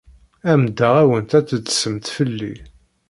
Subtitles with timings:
[0.49, 2.55] Ɛemmdeɣ-awent ad teḍsemt fell-i.